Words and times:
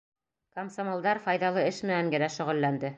Комсомолдар 0.59 1.21
файҙалы 1.27 1.69
эш 1.69 1.85
менән 1.91 2.13
генә 2.17 2.35
шөғөлләнде. 2.39 2.89